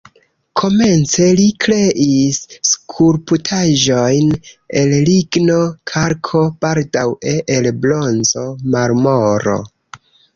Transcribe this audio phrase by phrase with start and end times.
[0.59, 4.31] Komence li kreis skulptaĵojn
[4.81, 5.57] el ligno,
[5.91, 9.55] kalko, baldaŭe el bronzo, marmoro.